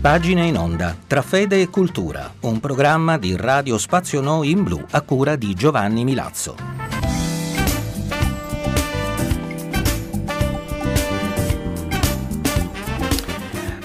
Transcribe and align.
Pagine 0.00 0.46
in 0.46 0.56
onda, 0.56 0.96
tra 1.06 1.20
fede 1.20 1.60
e 1.60 1.68
cultura, 1.68 2.32
un 2.40 2.60
programma 2.60 3.18
di 3.18 3.36
Radio 3.36 3.76
Spazio 3.76 4.22
Noi 4.22 4.50
in 4.50 4.62
Blu 4.62 4.82
a 4.92 5.02
cura 5.02 5.36
di 5.36 5.52
Giovanni 5.52 6.02
Milazzo. 6.02 6.77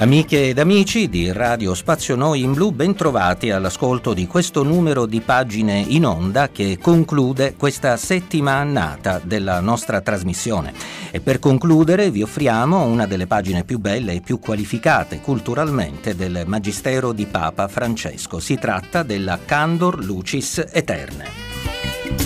Amiche 0.03 0.49
ed 0.49 0.59
amici 0.59 1.07
di 1.07 1.31
Radio 1.31 1.73
Spazio 1.73 2.17
Noi 2.17 2.41
in 2.41 2.51
Blu, 2.51 2.71
bentrovati 2.71 3.51
all'ascolto 3.51 4.13
di 4.13 4.27
questo 4.27 4.61
numero 4.61 5.05
di 5.05 5.21
pagine 5.21 5.79
in 5.79 6.05
onda 6.05 6.49
che 6.49 6.77
conclude 6.77 7.55
questa 7.55 7.95
settima 7.95 8.55
annata 8.55 9.21
della 9.23 9.61
nostra 9.61 10.01
trasmissione. 10.01 10.73
E 11.09 11.21
per 11.21 11.39
concludere 11.39 12.11
vi 12.11 12.21
offriamo 12.21 12.83
una 12.83 13.07
delle 13.07 13.27
pagine 13.27 13.63
più 13.63 13.79
belle 13.79 14.15
e 14.15 14.19
più 14.19 14.39
qualificate 14.39 15.21
culturalmente 15.21 16.17
del 16.17 16.43
Magistero 16.47 17.13
di 17.13 17.25
Papa 17.25 17.69
Francesco. 17.69 18.41
Si 18.41 18.55
tratta 18.55 19.03
della 19.03 19.39
Candor 19.45 20.03
Lucis 20.03 20.65
Eterne. 20.69 22.22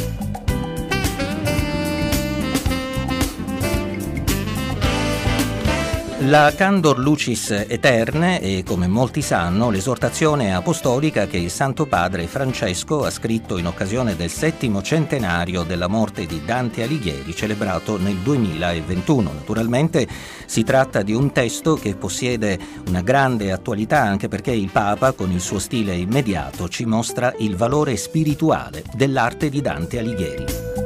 La 6.21 6.51
Candor 6.55 6.97
Lucis 6.97 7.51
Eterne 7.51 8.39
è, 8.39 8.63
come 8.63 8.87
molti 8.87 9.21
sanno, 9.21 9.69
l'esortazione 9.69 10.55
apostolica 10.55 11.27
che 11.27 11.37
il 11.37 11.51
Santo 11.51 11.85
Padre 11.85 12.25
Francesco 12.25 13.05
ha 13.05 13.11
scritto 13.11 13.59
in 13.59 13.67
occasione 13.67 14.15
del 14.15 14.31
settimo 14.31 14.81
centenario 14.81 15.61
della 15.61 15.87
morte 15.87 16.25
di 16.25 16.41
Dante 16.43 16.81
Alighieri, 16.81 17.35
celebrato 17.35 17.99
nel 17.99 18.15
2021. 18.15 19.31
Naturalmente 19.31 20.07
si 20.47 20.63
tratta 20.63 21.03
di 21.03 21.13
un 21.13 21.31
testo 21.31 21.75
che 21.75 21.95
possiede 21.95 22.57
una 22.87 23.01
grande 23.01 23.51
attualità 23.51 24.01
anche 24.01 24.27
perché 24.27 24.51
il 24.51 24.71
Papa, 24.71 25.11
con 25.11 25.29
il 25.29 25.39
suo 25.39 25.59
stile 25.59 25.93
immediato, 25.93 26.67
ci 26.67 26.85
mostra 26.85 27.31
il 27.37 27.55
valore 27.55 27.95
spirituale 27.95 28.83
dell'arte 28.95 29.49
di 29.49 29.61
Dante 29.61 29.99
Alighieri. 29.99 30.76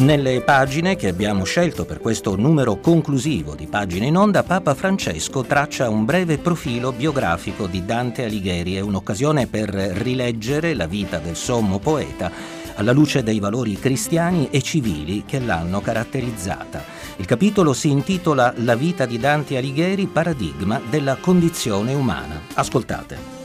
Nelle 0.00 0.40
pagine 0.40 0.96
che 0.96 1.08
abbiamo 1.08 1.44
scelto 1.44 1.84
per 1.84 2.00
questo 2.00 2.34
numero 2.34 2.80
conclusivo 2.80 3.54
di 3.54 3.66
pagine 3.66 4.06
in 4.06 4.16
onda, 4.16 4.42
Papa 4.42 4.74
Francesco 4.74 5.42
traccia 5.42 5.90
un 5.90 6.06
breve 6.06 6.38
profilo 6.38 6.90
biografico 6.90 7.66
di 7.66 7.84
Dante 7.84 8.24
Alighieri. 8.24 8.76
È 8.76 8.80
un'occasione 8.80 9.46
per 9.46 9.68
rileggere 9.68 10.72
la 10.72 10.86
vita 10.86 11.18
del 11.18 11.36
sommo 11.36 11.80
poeta 11.80 12.32
alla 12.76 12.92
luce 12.92 13.22
dei 13.22 13.40
valori 13.40 13.74
cristiani 13.74 14.48
e 14.50 14.62
civili 14.62 15.24
che 15.26 15.38
l'hanno 15.38 15.82
caratterizzata. 15.82 16.82
Il 17.16 17.26
capitolo 17.26 17.74
si 17.74 17.90
intitola 17.90 18.54
La 18.56 18.76
vita 18.76 19.04
di 19.04 19.18
Dante 19.18 19.58
Alighieri, 19.58 20.06
paradigma 20.06 20.80
della 20.88 21.16
condizione 21.16 21.92
umana. 21.92 22.40
Ascoltate. 22.54 23.39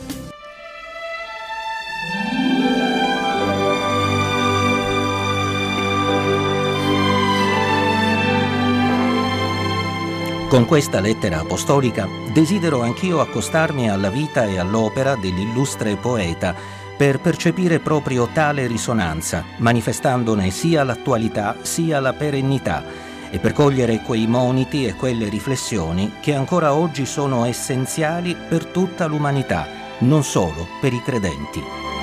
Con 10.55 10.63
questa 10.63 11.01
lettera 11.01 11.39
apostolica 11.39 12.07
desidero 12.31 12.81
anch'io 12.81 13.19
accostarmi 13.19 13.89
alla 13.89 14.09
vita 14.09 14.45
e 14.45 14.57
all'opera 14.57 15.17
dell'illustre 15.17 15.97
poeta 15.97 16.55
per 16.95 17.19
percepire 17.19 17.79
proprio 17.79 18.29
tale 18.31 18.65
risonanza, 18.65 19.43
manifestandone 19.57 20.51
sia 20.51 20.85
l'attualità 20.85 21.57
sia 21.63 21.99
la 21.99 22.13
perennità 22.13 22.85
e 23.29 23.38
per 23.38 23.51
cogliere 23.51 24.01
quei 24.01 24.27
moniti 24.27 24.85
e 24.85 24.95
quelle 24.95 25.27
riflessioni 25.27 26.13
che 26.21 26.33
ancora 26.33 26.73
oggi 26.73 27.05
sono 27.05 27.44
essenziali 27.44 28.33
per 28.33 28.65
tutta 28.65 29.07
l'umanità, 29.07 29.67
non 29.99 30.23
solo 30.23 30.69
per 30.79 30.94
i 30.94 31.01
credenti. 31.01 31.94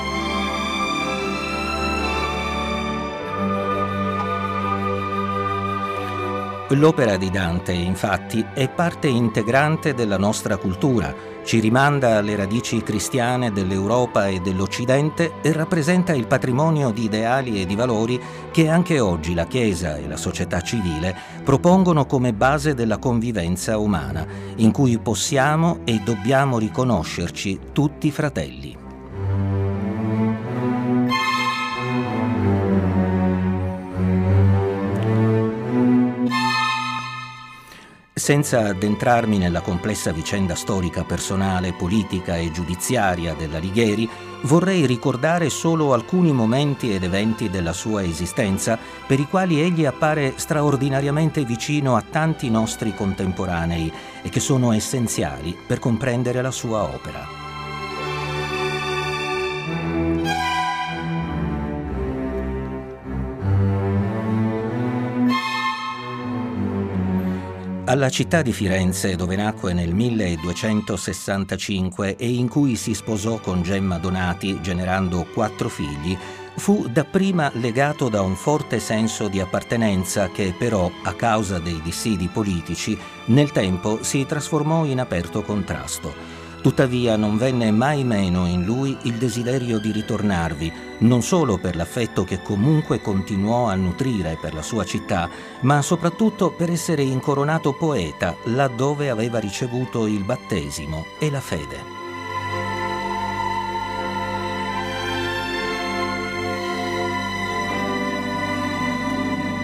L'opera 6.74 7.18
di 7.18 7.28
Dante, 7.28 7.72
infatti, 7.72 8.44
è 8.54 8.68
parte 8.68 9.06
integrante 9.06 9.92
della 9.92 10.16
nostra 10.16 10.56
cultura, 10.56 11.14
ci 11.44 11.58
rimanda 11.58 12.16
alle 12.16 12.34
radici 12.34 12.82
cristiane 12.82 13.52
dell'Europa 13.52 14.28
e 14.28 14.40
dell'Occidente 14.40 15.34
e 15.42 15.52
rappresenta 15.52 16.14
il 16.14 16.26
patrimonio 16.26 16.90
di 16.90 17.04
ideali 17.04 17.60
e 17.60 17.66
di 17.66 17.74
valori 17.74 18.18
che 18.50 18.68
anche 18.68 19.00
oggi 19.00 19.34
la 19.34 19.46
Chiesa 19.46 19.96
e 19.96 20.08
la 20.08 20.16
società 20.16 20.60
civile 20.62 21.14
propongono 21.44 22.06
come 22.06 22.32
base 22.32 22.74
della 22.74 22.98
convivenza 22.98 23.76
umana, 23.76 24.24
in 24.56 24.70
cui 24.70 24.98
possiamo 24.98 25.80
e 25.84 26.00
dobbiamo 26.02 26.58
riconoscerci 26.58 27.58
tutti 27.72 28.10
fratelli. 28.10 28.91
Senza 38.22 38.66
addentrarmi 38.68 39.36
nella 39.36 39.62
complessa 39.62 40.12
vicenda 40.12 40.54
storica, 40.54 41.02
personale, 41.02 41.72
politica 41.72 42.36
e 42.36 42.52
giudiziaria 42.52 43.34
della 43.34 43.58
Righieri, 43.58 44.08
vorrei 44.42 44.86
ricordare 44.86 45.50
solo 45.50 45.92
alcuni 45.92 46.30
momenti 46.30 46.94
ed 46.94 47.02
eventi 47.02 47.50
della 47.50 47.72
sua 47.72 48.04
esistenza 48.04 48.78
per 49.08 49.18
i 49.18 49.26
quali 49.26 49.60
egli 49.60 49.86
appare 49.86 50.34
straordinariamente 50.36 51.44
vicino 51.44 51.96
a 51.96 52.04
tanti 52.08 52.48
nostri 52.48 52.94
contemporanei 52.94 53.92
e 54.22 54.28
che 54.28 54.38
sono 54.38 54.70
essenziali 54.70 55.58
per 55.66 55.80
comprendere 55.80 56.42
la 56.42 56.52
sua 56.52 56.84
opera. 56.84 57.41
Alla 67.92 68.08
città 68.08 68.40
di 68.40 68.54
Firenze, 68.54 69.16
dove 69.16 69.36
nacque 69.36 69.74
nel 69.74 69.92
1265 69.92 72.16
e 72.16 72.26
in 72.26 72.48
cui 72.48 72.74
si 72.74 72.94
sposò 72.94 73.38
con 73.38 73.62
Gemma 73.62 73.98
Donati, 73.98 74.62
generando 74.62 75.26
quattro 75.30 75.68
figli, 75.68 76.16
fu 76.56 76.88
dapprima 76.88 77.50
legato 77.56 78.08
da 78.08 78.22
un 78.22 78.34
forte 78.34 78.80
senso 78.80 79.28
di 79.28 79.40
appartenenza 79.40 80.30
che 80.30 80.54
però, 80.56 80.90
a 81.02 81.12
causa 81.12 81.58
dei 81.58 81.82
dissidi 81.82 82.28
politici, 82.28 82.98
nel 83.26 83.52
tempo 83.52 84.02
si 84.02 84.24
trasformò 84.24 84.86
in 84.86 84.98
aperto 84.98 85.42
contrasto. 85.42 86.41
Tuttavia 86.62 87.16
non 87.16 87.38
venne 87.38 87.72
mai 87.72 88.04
meno 88.04 88.46
in 88.46 88.64
lui 88.64 88.96
il 89.02 89.14
desiderio 89.14 89.80
di 89.80 89.90
ritornarvi, 89.90 90.72
non 90.98 91.20
solo 91.20 91.58
per 91.58 91.74
l'affetto 91.74 92.22
che 92.22 92.40
comunque 92.40 93.00
continuò 93.00 93.66
a 93.66 93.74
nutrire 93.74 94.38
per 94.40 94.54
la 94.54 94.62
sua 94.62 94.84
città, 94.84 95.28
ma 95.62 95.82
soprattutto 95.82 96.52
per 96.52 96.70
essere 96.70 97.02
incoronato 97.02 97.72
poeta 97.72 98.36
laddove 98.44 99.10
aveva 99.10 99.40
ricevuto 99.40 100.06
il 100.06 100.22
battesimo 100.22 101.04
e 101.18 101.30
la 101.30 101.40
fede. 101.40 102.01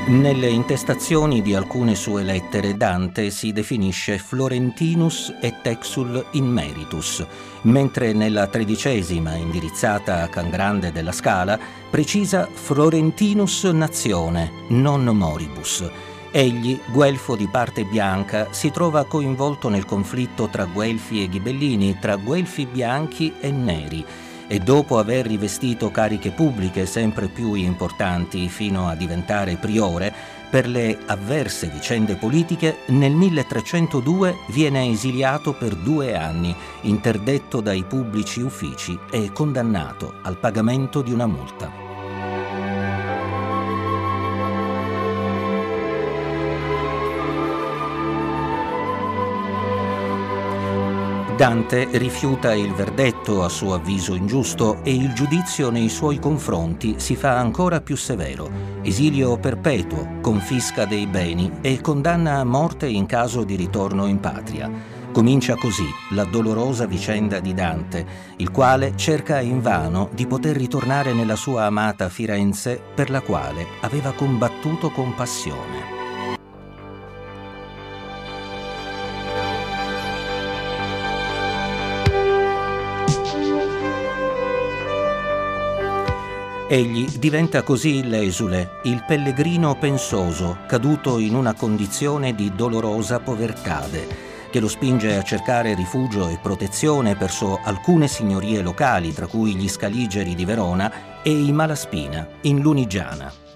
Nelle 0.09 0.49
intestazioni 0.49 1.43
di 1.43 1.55
alcune 1.55 1.95
sue 1.95 2.23
lettere 2.23 2.79
Dante 2.79 3.29
si 3.29 3.53
definisce 3.53 4.17
Florentinus 4.17 5.35
et 5.39 5.67
exul 5.67 6.28
in 6.33 6.47
meritus, 6.47 7.27
mentre 7.63 8.15
nella 8.15 8.47
tredicesima, 8.47 9.34
indirizzata 9.34 10.22
a 10.22 10.28
Can 10.28 10.49
Grande 10.49 10.93
della 10.93 11.13
Scala, 11.13 11.59
precisa 11.91 12.49
Florentinus 12.51 13.65
nazione, 13.65 14.51
non 14.69 15.05
moribus. 15.05 15.87
Egli, 16.31 16.81
guelfo 16.91 17.37
di 17.37 17.47
parte 17.47 17.84
bianca, 17.84 18.49
si 18.51 18.71
trova 18.71 19.04
coinvolto 19.04 19.69
nel 19.69 19.84
conflitto 19.84 20.49
tra 20.49 20.65
guelfi 20.65 21.22
e 21.22 21.28
ghibellini, 21.28 21.99
tra 22.01 22.16
guelfi 22.16 22.65
bianchi 22.65 23.34
e 23.41 23.51
neri, 23.51 24.03
e 24.48 24.59
dopo 24.59 24.98
aver 24.98 25.27
rivestito 25.27 25.91
cariche 25.91 26.30
pubbliche 26.30 26.86
sempre 26.86 27.28
più 27.28 27.54
importanti 27.54 28.48
fino 28.48 28.89
a 28.89 28.95
diventare 28.95 29.56
priore, 29.56 30.12
per 30.50 30.66
le 30.66 30.98
avverse 31.06 31.68
vicende 31.68 32.16
politiche, 32.16 32.78
nel 32.86 33.12
1302 33.12 34.34
viene 34.48 34.89
esiliato 34.89 35.53
per 35.53 35.77
due 35.77 36.16
anni, 36.16 36.54
interdetto 36.83 37.60
dai 37.60 37.84
pubblici 37.84 38.41
uffici 38.41 38.98
e 39.10 39.30
condannato 39.30 40.15
al 40.22 40.39
pagamento 40.39 41.03
di 41.03 41.12
una 41.12 41.27
multa. 41.27 41.88
Dante 51.39 51.87
rifiuta 51.93 52.53
il 52.53 52.73
verdetto 52.73 53.45
a 53.45 53.49
suo 53.49 53.75
avviso 53.75 54.17
ingiusto 54.17 54.83
e 54.83 54.93
il 54.93 55.13
giudizio 55.13 55.71
nei 55.71 55.89
suoi 55.89 56.19
confronti 56.19 56.97
si 56.99 57.15
fa 57.15 57.37
ancora 57.37 57.81
più 57.81 57.95
severo. 57.95 58.51
Esilio 58.83 59.39
perpetuo, 59.39 60.19
confisca 60.21 60.85
dei 60.85 61.07
beni 61.07 61.59
e 61.61 61.81
condanna 61.81 62.41
a 62.41 62.45
morte 62.45 62.89
in 62.89 63.07
caso 63.07 63.45
di 63.45 63.55
ritorno 63.55 64.07
in 64.07 64.19
patria. 64.19 64.69
Comincia 65.13 65.55
così 65.55 65.87
la 66.11 66.25
dolorosa 66.25 66.87
vicenda 66.87 67.39
di 67.39 67.55
Dante, 67.55 68.05
il 68.39 68.51
quale 68.51 68.95
cerca 68.97 69.39
invano 69.39 70.09
di 70.13 70.27
poter 70.27 70.57
ritornare 70.57 71.13
nella 71.13 71.37
sua 71.37 71.67
amata 71.67 72.09
Firenze 72.09 72.83
per 72.97 73.11
la 73.11 73.21
quale 73.21 73.65
aveva 73.83 74.11
combattuto 74.11 74.91
con 74.91 75.15
passione. 75.15 75.97
Egli 86.70 87.09
diventa 87.16 87.62
così 87.62 88.06
l'esule, 88.06 88.80
il 88.82 89.03
pellegrino 89.06 89.74
pensoso, 89.78 90.59
caduto 90.66 91.18
in 91.18 91.34
una 91.34 91.54
condizione 91.54 92.34
di 92.34 92.53
dolorosa 92.54 93.20
povertade, 93.20 94.06
che 94.50 94.60
lo 94.60 94.68
spinge 94.68 95.16
a 95.16 95.22
cercare 95.22 95.74
rifugio 95.74 96.28
e 96.28 96.38
protezione 96.42 97.15
verso 97.15 97.59
alcune 97.65 98.06
signorie 98.06 98.60
locali, 98.60 99.15
tra 99.15 99.26
cui 99.26 99.54
gli 99.54 99.66
Scaligeri 99.66 100.34
di 100.34 100.44
Verona 100.44 101.22
e 101.22 101.30
i 101.30 101.53
Malaspina, 101.53 102.28
in 102.42 102.60
Lunigiana. 102.60 103.47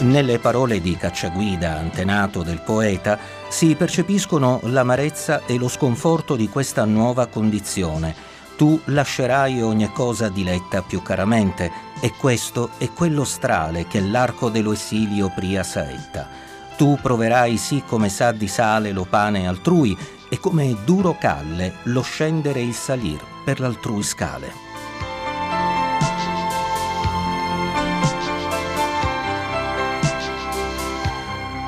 Nelle 0.00 0.38
parole 0.38 0.80
di 0.80 0.96
Cacciaguida, 0.96 1.76
antenato 1.76 2.44
del 2.44 2.60
poeta, 2.60 3.18
si 3.48 3.74
percepiscono 3.74 4.60
l'amarezza 4.62 5.44
e 5.44 5.58
lo 5.58 5.66
sconforto 5.66 6.36
di 6.36 6.48
questa 6.48 6.84
nuova 6.84 7.26
condizione. 7.26 8.14
Tu 8.56 8.80
lascerai 8.84 9.60
ogni 9.60 9.90
cosa 9.92 10.28
diletta 10.28 10.82
più 10.82 11.02
caramente, 11.02 11.70
e 12.00 12.12
questo 12.12 12.70
è 12.78 12.92
quello 12.92 13.24
strale 13.24 13.88
che 13.88 14.00
l'arco 14.00 14.50
dello 14.50 14.72
esilio 14.72 15.32
pria 15.34 15.64
saetta. 15.64 16.28
Tu 16.76 16.96
proverai 17.02 17.56
sì 17.56 17.82
come 17.84 18.08
sa 18.08 18.30
di 18.30 18.46
sale 18.46 18.92
lo 18.92 19.04
pane 19.04 19.48
altrui, 19.48 19.98
e 20.28 20.38
come 20.38 20.76
duro 20.84 21.16
calle 21.18 21.74
lo 21.84 22.02
scendere 22.02 22.60
il 22.60 22.74
salir 22.74 23.18
per 23.44 23.58
l'altrui 23.58 24.04
scale. 24.04 24.67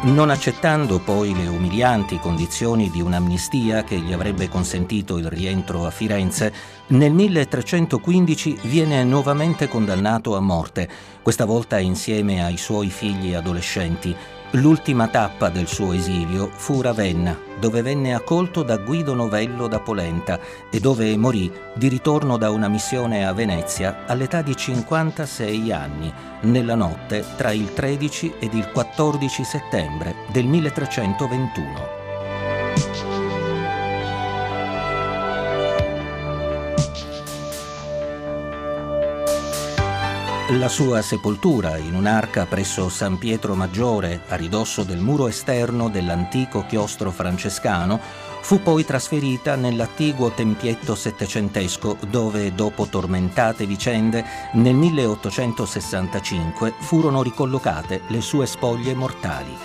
Non 0.03 0.31
accettando 0.31 0.99
poi 0.99 1.35
le 1.35 1.47
umilianti 1.47 2.19
condizioni 2.19 2.89
di 2.89 3.03
un'amnistia 3.03 3.85
che 3.85 3.99
gli 3.99 4.15
avrebbe 4.15 4.49
consentito 4.49 5.19
il 5.19 5.27
rientro 5.27 5.85
a 5.85 5.91
Firenze, 5.91 6.51
nel 6.87 7.13
1315 7.13 8.61
viene 8.63 9.05
nuovamente 9.05 9.69
condannato 9.69 10.37
a 10.37 10.41
morte, 10.41 10.89
questa 11.21 11.45
volta 11.45 11.79
insieme 11.79 12.43
ai 12.43 12.57
suoi 12.57 12.89
figli 12.89 13.35
adolescenti, 13.35 14.17
L'ultima 14.55 15.07
tappa 15.07 15.49
del 15.49 15.69
suo 15.69 15.93
esilio 15.93 16.51
fu 16.53 16.81
Ravenna, 16.81 17.39
dove 17.61 17.83
venne 17.83 18.15
accolto 18.15 18.65
da 18.65 18.79
Guido 18.79 19.15
Novello 19.15 19.69
da 19.69 19.79
Polenta 19.79 20.41
e 20.69 20.81
dove 20.81 21.17
morì 21.17 21.53
di 21.77 21.87
ritorno 21.87 22.37
da 22.37 22.51
una 22.51 22.67
missione 22.67 23.25
a 23.25 23.33
Venezia 23.33 24.07
all'età 24.07 24.43
di 24.43 24.57
56 24.57 25.71
anni, 25.71 26.13
nella 26.43 26.75
notte 26.75 27.25
tra 27.37 27.53
il 27.53 27.73
13 27.73 28.35
ed 28.41 28.55
il 28.55 28.69
14 28.73 29.45
settembre 29.45 30.17
del 30.33 30.47
1321. 30.47 33.10
La 40.59 40.69
sua 40.69 41.01
sepoltura 41.01 41.77
in 41.77 41.95
un'arca 41.95 42.45
presso 42.45 42.89
San 42.89 43.19
Pietro 43.19 43.55
Maggiore, 43.55 44.23
a 44.27 44.35
ridosso 44.35 44.83
del 44.83 44.99
muro 44.99 45.29
esterno 45.29 45.89
dell'antico 45.89 46.65
chiostro 46.67 47.13
francescano, 47.13 48.01
fu 48.41 48.61
poi 48.61 48.85
trasferita 48.85 49.55
nell'attiguo 49.55 50.31
tempietto 50.31 50.97
settecentesco 50.97 51.99
dove, 52.09 52.53
dopo 52.53 52.87
tormentate 52.87 53.65
vicende, 53.65 54.25
nel 54.55 54.75
1865 54.75 56.75
furono 56.81 57.23
ricollocate 57.23 58.01
le 58.09 58.21
sue 58.21 58.47
spoglie 58.47 58.93
mortali. 58.93 59.57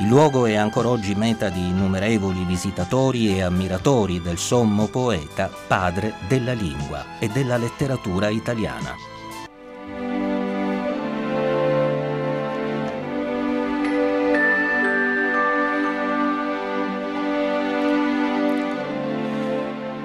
Il 0.00 0.08
luogo 0.08 0.44
è 0.44 0.56
ancora 0.56 0.88
oggi 0.88 1.14
meta 1.14 1.48
di 1.48 1.68
innumerevoli 1.68 2.44
visitatori 2.44 3.34
e 3.34 3.40
ammiratori 3.40 4.20
del 4.20 4.36
sommo 4.36 4.88
poeta, 4.88 5.50
padre 5.66 6.16
della 6.28 6.52
lingua 6.52 7.18
e 7.18 7.28
della 7.28 7.56
letteratura 7.56 8.28
italiana. 8.28 9.13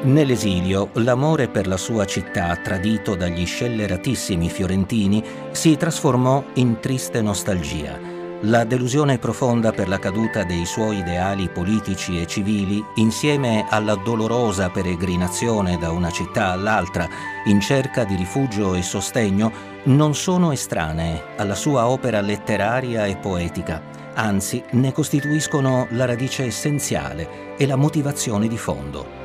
Nell'esilio, 0.01 0.91
l'amore 0.93 1.49
per 1.49 1.67
la 1.67 1.75
sua 1.75 2.05
città, 2.05 2.55
tradito 2.55 3.15
dagli 3.15 3.45
scelleratissimi 3.45 4.49
fiorentini, 4.49 5.21
si 5.51 5.75
trasformò 5.75 6.41
in 6.53 6.79
triste 6.79 7.21
nostalgia. 7.21 7.99
La 8.43 8.63
delusione 8.63 9.17
profonda 9.17 9.73
per 9.73 9.89
la 9.89 9.99
caduta 9.99 10.45
dei 10.45 10.65
suoi 10.65 10.99
ideali 10.99 11.49
politici 11.49 12.21
e 12.21 12.25
civili, 12.27 12.81
insieme 12.95 13.65
alla 13.69 13.95
dolorosa 13.95 14.69
peregrinazione 14.69 15.77
da 15.77 15.91
una 15.91 16.11
città 16.11 16.51
all'altra 16.51 17.05
in 17.47 17.59
cerca 17.59 18.05
di 18.05 18.15
rifugio 18.15 18.75
e 18.75 18.81
sostegno, 18.81 19.51
non 19.83 20.15
sono 20.15 20.53
estranee 20.53 21.35
alla 21.35 21.55
sua 21.55 21.89
opera 21.89 22.21
letteraria 22.21 23.05
e 23.05 23.17
poetica, 23.17 23.81
anzi 24.13 24.63
ne 24.71 24.93
costituiscono 24.93 25.87
la 25.89 26.05
radice 26.05 26.45
essenziale 26.45 27.57
e 27.57 27.67
la 27.67 27.75
motivazione 27.75 28.47
di 28.47 28.57
fondo. 28.57 29.18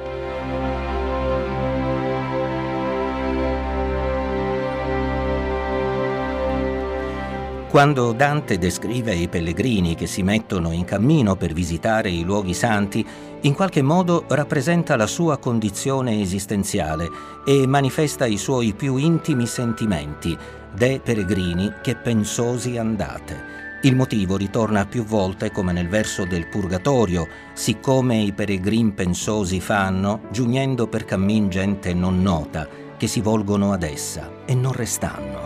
Quando 7.75 8.12
Dante 8.12 8.56
descrive 8.56 9.17
i 9.17 9.26
pellegrini 9.26 9.97
che 9.97 10.06
si 10.06 10.22
mettono 10.22 10.70
in 10.70 10.84
cammino 10.84 11.34
per 11.34 11.53
visitare 11.53 12.08
i 12.08 12.22
luoghi 12.22 12.55
santi, 12.55 13.05
in 13.41 13.53
qualche 13.53 13.82
modo 13.82 14.27
rappresenta 14.29 14.94
la 14.94 15.08
sua 15.08 15.39
condizione 15.39 16.20
esistenziale 16.20 17.10
e 17.44 17.67
manifesta 17.67 18.27
i 18.27 18.37
suoi 18.37 18.75
più 18.75 18.94
intimi 18.94 19.49
sentimenti, 19.49 20.39
de 20.72 21.01
peregrini 21.03 21.72
che 21.82 21.96
pensosi 21.96 22.79
andate. 22.79 23.81
Il 23.82 23.96
motivo 23.96 24.37
ritorna 24.37 24.87
più 24.87 25.03
volte 25.03 25.51
come 25.51 25.72
nel 25.72 25.89
verso 25.89 26.25
del 26.25 26.46
Purgatorio, 26.46 27.27
siccome 27.55 28.19
i 28.19 28.32
peregrin 28.32 28.94
pensosi 28.94 29.58
fanno, 29.58 30.29
giugnendo 30.31 30.87
per 30.87 31.05
cammin 31.05 31.49
gente 31.49 31.93
non 31.93 32.22
nota, 32.22 32.69
che 32.96 33.08
si 33.08 33.20
volgono 33.20 33.72
ad 33.72 33.82
essa 33.82 34.31
e 34.46 34.55
non 34.55 34.70
restanno. 34.70 35.44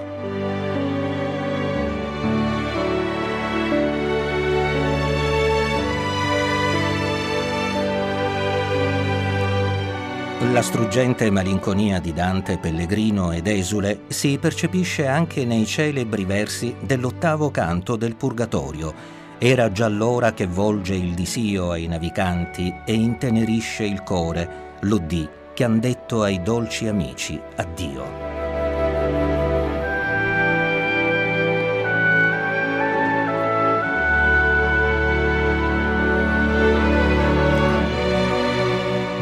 La 10.53 10.63
struggente 10.63 11.31
malinconia 11.31 12.01
di 12.01 12.15
Dante, 12.15 12.57
Pellegrino 12.57 13.33
ed 13.33 13.47
Esule 13.47 14.05
si 14.09 14.39
percepisce 14.39 15.07
anche 15.07 15.45
nei 15.45 15.67
celebri 15.67 16.25
versi 16.25 16.75
dell'ottavo 16.81 17.51
canto 17.51 17.97
del 17.97 18.17
Purgatorio. 18.17 18.95
Era 19.37 19.71
già 19.71 19.89
l'ora 19.89 20.33
che 20.33 20.47
volge 20.47 20.95
il 20.95 21.13
disio 21.13 21.71
ai 21.71 21.87
navicanti 21.87 22.75
e 22.87 22.95
intenerisce 22.95 23.85
il 23.85 24.03
core, 24.03 24.77
l'oddì 24.81 25.29
che 25.53 25.65
han 25.65 25.81
detto 25.81 26.23
ai 26.23 26.43
dolci 26.43 26.89
amici 26.89 27.39
addio. 27.57 28.28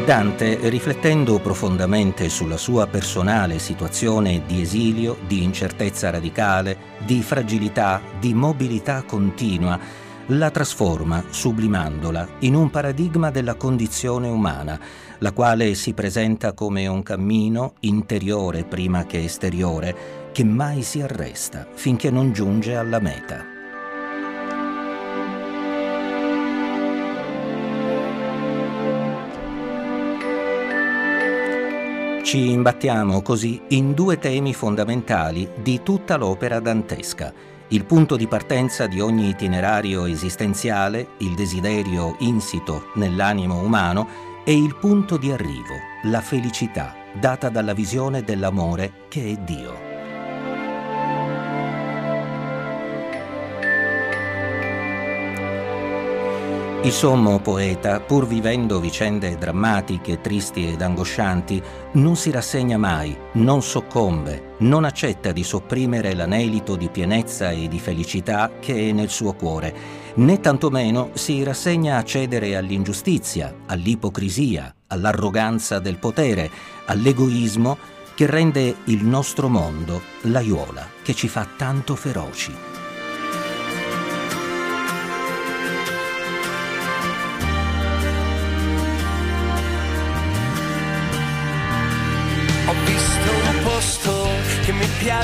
Dante, 0.07 0.69
riflettendo 0.69 1.37
profondamente 1.39 2.29
sulla 2.29 2.55
sua 2.55 2.87
personale 2.87 3.59
situazione 3.59 4.43
di 4.45 4.61
esilio, 4.61 5.17
di 5.27 5.43
incertezza 5.43 6.09
radicale, 6.09 6.77
di 7.05 7.21
fragilità, 7.21 7.99
di 8.17 8.33
mobilità 8.33 9.03
continua, 9.03 9.77
la 10.27 10.49
trasforma, 10.49 11.25
sublimandola, 11.29 12.25
in 12.39 12.55
un 12.55 12.69
paradigma 12.69 13.31
della 13.31 13.55
condizione 13.55 14.29
umana, 14.29 14.79
la 15.17 15.33
quale 15.33 15.75
si 15.75 15.91
presenta 15.91 16.53
come 16.53 16.87
un 16.87 17.03
cammino 17.03 17.73
interiore 17.81 18.63
prima 18.63 19.05
che 19.05 19.25
esteriore, 19.25 20.29
che 20.31 20.45
mai 20.45 20.83
si 20.83 21.01
arresta 21.01 21.67
finché 21.73 22.09
non 22.09 22.31
giunge 22.31 22.77
alla 22.77 23.01
meta. 23.01 23.56
Ci 32.27 32.51
imbattiamo 32.51 33.21
così 33.21 33.61
in 33.69 33.93
due 33.93 34.19
temi 34.19 34.53
fondamentali 34.53 35.49
di 35.63 35.81
tutta 35.81 36.17
l'opera 36.17 36.59
dantesca. 36.59 37.33
Il 37.69 37.85
punto 37.85 38.17
di 38.17 38.27
partenza 38.27 38.85
di 38.85 38.99
ogni 38.99 39.29
itinerario 39.29 40.03
esistenziale, 40.03 41.11
il 41.19 41.35
desiderio 41.35 42.17
insito 42.19 42.87
nell'animo 42.95 43.61
umano, 43.61 44.09
e 44.43 44.53
il 44.53 44.75
punto 44.75 45.15
di 45.15 45.31
arrivo, 45.31 45.75
la 46.03 46.19
felicità, 46.19 46.93
data 47.17 47.47
dalla 47.47 47.73
visione 47.73 48.23
dell'amore 48.23 49.05
che 49.07 49.31
è 49.31 49.35
Dio. 49.45 49.86
Il 56.83 56.91
sommo 56.93 57.39
poeta, 57.39 57.99
pur 57.99 58.27
vivendo 58.27 58.79
vicende 58.79 59.35
drammatiche, 59.35 60.21
tristi 60.21 60.71
ed 60.71 60.81
angoscianti, 60.81 61.61
non 61.93 62.15
si 62.15 62.29
rassegna 62.29 62.77
mai, 62.77 63.17
non 63.33 63.63
soccombe, 63.63 64.53
non 64.59 64.85
accetta 64.85 65.31
di 65.31 65.43
sopprimere 65.43 66.13
l'anelito 66.13 66.75
di 66.75 66.87
pienezza 66.89 67.49
e 67.49 67.67
di 67.67 67.79
felicità 67.79 68.51
che 68.59 68.89
è 68.89 68.91
nel 68.91 69.09
suo 69.09 69.33
cuore, 69.33 69.75
né 70.15 70.39
tantomeno 70.39 71.09
si 71.13 71.43
rassegna 71.43 71.97
a 71.97 72.03
cedere 72.03 72.55
all'ingiustizia, 72.55 73.53
all'ipocrisia, 73.65 74.73
all'arroganza 74.87 75.79
del 75.79 75.97
potere, 75.97 76.49
all'egoismo 76.85 77.77
che 78.15 78.27
rende 78.27 78.77
il 78.85 79.03
nostro 79.03 79.49
mondo 79.49 80.01
l'aiuola 80.21 80.87
che 81.01 81.15
ci 81.15 81.27
fa 81.27 81.45
tanto 81.57 81.95
feroci. 81.95 82.76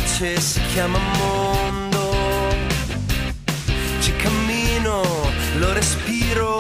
Piace 0.03 0.39
si 0.39 0.59
chiama 0.73 0.99
mondo. 1.17 2.11
Ci 3.99 4.13
cammino, 4.17 5.01
lo 5.57 5.73
respiro, 5.73 6.57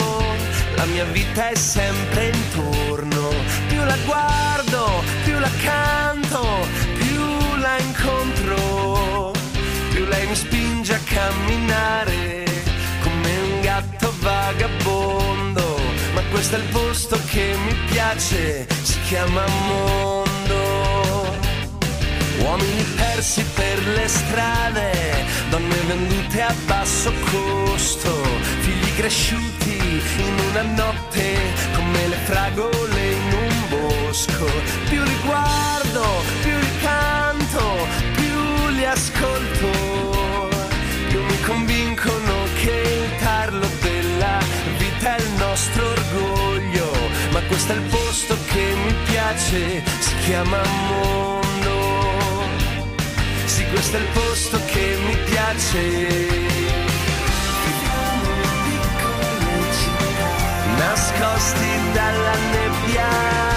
la 0.75 0.85
mia 0.85 1.03
vita 1.05 1.49
è 1.49 1.55
sempre 1.55 2.29
intorno. 2.29 3.29
Più 3.67 3.83
la 3.83 3.97
guardo, 4.05 5.03
più 5.25 5.37
la 5.39 5.49
canto, 5.61 6.65
più 6.97 7.57
la 7.57 7.77
incontro, 7.79 9.31
più 9.91 10.05
lei 10.05 10.25
mi 10.27 10.35
spinge 10.35 10.93
a 10.93 10.99
camminare 11.03 12.45
come 13.01 13.37
un 13.37 13.61
gatto 13.61 14.13
vagabondo. 14.19 15.79
Ma 16.13 16.21
questo 16.31 16.55
è 16.55 16.59
il 16.59 16.65
posto 16.71 17.19
che 17.29 17.55
mi 17.65 17.75
piace, 17.89 18.67
si 18.83 18.99
chiama 19.01 19.45
mondo. 19.67 20.32
Uomini 22.43 22.83
persi 22.97 23.41
per 23.55 23.87
le 23.87 24.05
strade, 24.05 24.91
donne 25.49 25.79
vendute 25.87 26.41
a 26.41 26.53
basso 26.65 27.11
costo, 27.31 28.21
figli 28.59 28.95
cresciuti 28.95 29.77
in 30.17 30.39
una 30.49 30.61
notte 30.63 31.37
come 31.73 32.07
le 32.09 32.17
fragole 32.25 33.11
in 33.11 33.33
un 33.33 33.69
bosco. 33.69 34.45
Più 34.89 35.01
li 35.01 35.17
guardo, 35.23 36.03
più 36.41 36.57
li 36.57 36.71
canto, 36.81 37.87
più 38.15 38.67
li 38.75 38.85
ascolto, 38.85 40.49
più 41.07 41.23
mi 41.23 41.39
convincono 41.43 42.33
che 42.61 43.05
il 43.05 43.23
tarlo 43.23 43.69
della 43.81 44.39
vita 44.77 45.15
è 45.15 45.19
il 45.21 45.31
nostro 45.37 45.87
orgoglio. 45.87 46.91
Ma 47.31 47.39
questo 47.43 47.71
è 47.71 47.75
il 47.75 47.83
posto 47.83 48.37
che 48.51 48.75
mi 48.83 48.93
piace, 49.05 49.81
si 49.99 50.15
chiama 50.25 50.61
amore 50.61 51.42
questo 53.83 53.97
è 53.97 53.99
il 53.99 54.07
posto 54.13 54.59
che 54.65 54.97
mi 55.05 55.17
piace. 55.25 56.07
Nascosti 60.77 61.91
dalla 61.91 62.35
nebbia. 62.51 63.52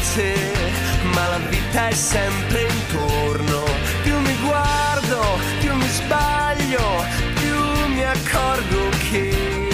C'è 0.00 0.10
pace, 0.10 0.34
ma 1.12 1.28
la 1.28 1.38
vita 1.48 1.88
è 1.88 1.94
sempre 1.94 2.62
intorno. 2.62 3.64
Più 4.02 4.18
mi 4.18 4.36
guardo, 4.44 5.38
più 5.60 5.74
mi 5.74 5.88
sbaglio, 5.88 7.04
più 7.34 7.94
mi 7.94 8.04
accorgo 8.04 8.88
che 9.10 9.68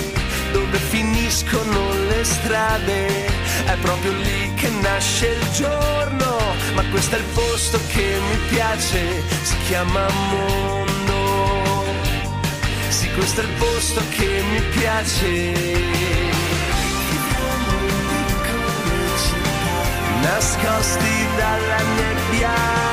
dove 0.53 0.79
finiscono 0.79 1.93
le 2.09 2.25
strade 2.25 3.27
è 3.67 3.77
proprio 3.81 4.13
lì 4.13 4.53
che 4.55 4.69
nasce 4.69 5.29
il 5.29 5.51
giorno. 5.53 6.55
Ma 6.75 6.85
questo 6.91 7.17
è 7.17 7.19
il 7.19 7.25
posto 7.33 7.81
che 7.89 8.19
mi 8.29 8.37
piace, 8.49 9.23
si 9.43 9.57
chiama 9.67 10.07
mondo 10.31 10.77
questo 13.15 13.41
è 13.41 13.45
il 13.45 13.51
posto 13.53 14.03
che 14.11 14.43
mi 14.51 14.61
piace. 14.79 16.16
Nascosti 20.27 21.27
dalla 21.37 21.83
nebbia. 21.95 22.86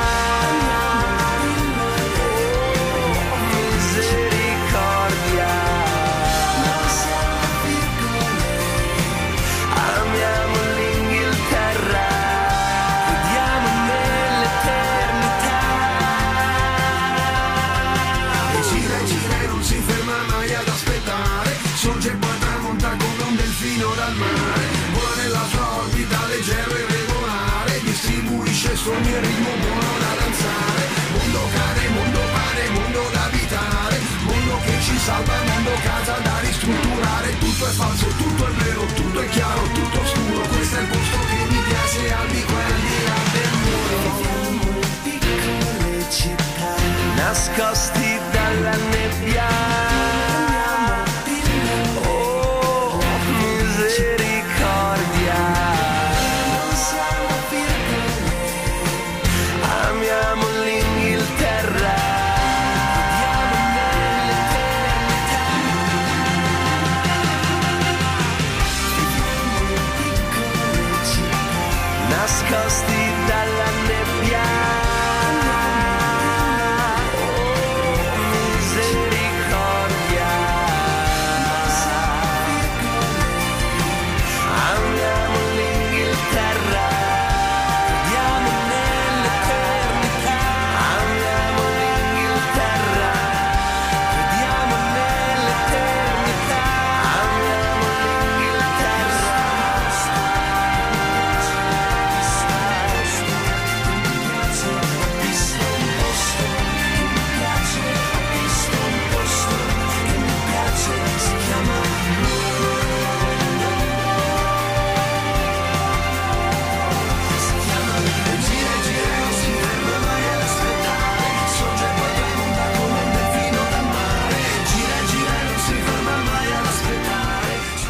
Sogni 28.84 29.14
e 29.14 29.20
ritmo 29.20 29.52
buono 29.62 29.94
da 30.04 30.12
danzare 30.20 30.84
Mondo 31.16 31.42
cane, 31.56 31.84
mondo 31.96 32.20
pane, 32.36 32.64
mondo 32.76 33.10
da 33.14 33.24
abitare 33.24 33.98
Mondo 34.28 34.60
che 34.66 34.76
ci 34.82 34.98
salva, 34.98 35.36
mondo 35.44 35.72
casa 35.84 36.18
da 36.20 36.40
ristrutturare. 36.40 37.38
Tutto 37.38 37.66
è 37.66 37.72
falso, 37.72 38.08
tutto 38.18 38.48
è 38.48 38.52
vero, 38.52 38.63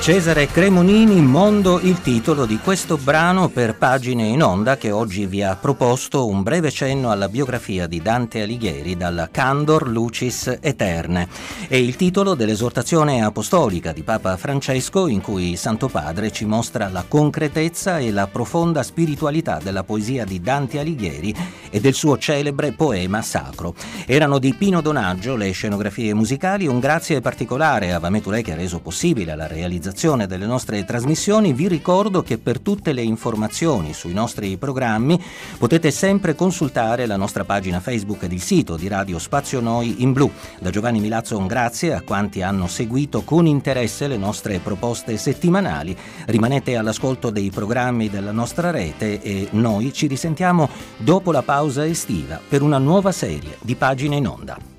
Cesare 0.04 0.48
Cremonini, 0.48 1.22
Mondo, 1.22 1.80
il 1.80 2.02
titolo 2.02 2.46
di 2.46 2.58
questo 2.58 2.98
brano 2.98 3.48
per 3.48 3.78
pagine 3.78 4.26
in 4.26 4.44
onda 4.44 4.76
che 4.76 4.92
oggi 4.92 5.26
vi 5.28 5.42
ha 5.42 5.56
proposto 5.56 6.28
un 6.28 6.44
breve 6.44 6.72
cenno 6.72 7.10
alla 7.10 7.30
biografia 7.30 7.88
di 7.88 8.02
Dante 8.02 8.42
Alighieri 8.42 8.98
dalla 8.98 9.30
Candor 9.32 9.88
Lucis 9.88 10.58
Eterne. 10.60 11.30
È 11.70 11.78
il 11.78 11.96
titolo 11.96 12.34
dell'esortazione 12.34 13.24
apostolica 13.24 13.94
di 13.94 14.04
Papa 14.04 14.36
Francesco 14.36 15.08
in 15.08 15.22
cui 15.22 15.56
Santo 15.56 15.88
Padre 15.88 16.32
ci 16.32 16.44
mostra 16.44 16.90
la 16.90 17.06
concretezza 17.08 17.98
e 18.00 18.12
la 18.12 18.28
profonda 18.28 18.84
spiritualità 18.84 19.62
della 19.64 19.86
poesia 19.86 20.26
di 20.26 20.42
Dante 20.42 20.80
Alighieri 20.80 21.34
e 21.70 21.80
del 21.80 21.94
suo 21.94 22.18
celebre 22.18 22.74
poema 22.74 23.22
sacro. 23.22 23.74
Erano 24.06 24.38
di 24.38 24.54
Pino 24.54 24.82
Donaggio 24.82 25.38
le 25.38 25.50
scenografie 25.52 26.14
musicali, 26.14 26.68
un 26.68 26.80
grazie 26.80 27.22
particolare 27.22 27.94
a 27.94 28.00
Vametulè 28.00 28.42
che 28.42 28.52
ha 28.52 28.56
reso 28.56 28.82
possibile 28.82 29.34
la 29.34 29.48
realizzazione 29.48 29.92
realizzazione 29.94 30.26
delle 30.28 30.48
nostre 30.48 30.84
trasmissioni 30.84 31.54
vi 31.54 31.68
ricordo 31.68 32.24
che 32.24 32.38
per 32.40 32.60
tutte 32.60 32.94
le 32.94 33.04
informazioni 33.04 33.94
sui 33.94 34.14
nostri 34.14 34.58
programmi 34.58 35.22
potete 35.58 35.92
sempre 35.92 36.34
consultare 36.36 37.06
la 37.06 37.16
nostra 37.16 37.44
pagina 37.44 37.80
Facebook 37.80 38.24
ed 38.24 38.34
il 38.34 38.42
sito 38.42 38.76
di 38.76 38.88
Radio 38.88 39.20
Spazio 39.20 39.60
Noi 39.60 40.02
in 40.02 40.12
Blu. 40.12 40.30
Da 40.60 40.72
Giovanni 40.72 41.00
Milazzo 41.00 41.38
un 41.38 41.48
grazie 41.48 41.94
a 41.94 42.02
quanti 42.02 42.42
hanno 42.42 42.68
seguito 42.68 43.22
con 43.22 43.46
interesse 43.46 44.08
le 44.08 44.18
nostre 44.18 44.60
proposte 44.60 45.16
settimanali. 45.18 45.96
Rimanete 46.26 46.76
all'ascolto 46.76 47.30
dei 47.30 47.52
programmi 47.52 48.10
della 48.10 48.32
nostra 48.32 48.72
rete 48.72 49.22
e 49.22 49.48
noi 49.52 49.94
ci 49.94 50.08
risentiamo 50.08 50.70
dopo 50.98 51.32
la 51.32 51.44
pausa 51.44 51.86
estiva 51.86 52.40
per 52.46 52.62
una 52.62 52.80
nuova 52.80 53.12
serie 53.12 53.58
di 53.62 53.76
pagine 53.76 54.16
in 54.16 54.28
onda. 54.28 54.73